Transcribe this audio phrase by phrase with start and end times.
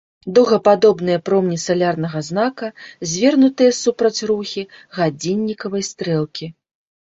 [0.37, 2.67] Дугападобныя промні салярнага знака
[3.13, 4.67] звернутыя супраць рухі
[4.99, 6.53] гадзіннікавай стрэлкі.